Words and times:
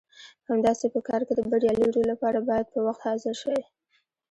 همداسې 0.49 0.85
په 0.93 0.99
کار 1.07 1.21
کې 1.27 1.33
د 1.35 1.41
بریالي 1.51 1.87
رول 1.95 2.05
لپاره 2.13 2.39
باید 2.49 2.67
په 2.73 2.79
وخت 2.87 3.01
حاضر 3.07 3.35
شئ. 3.43 3.59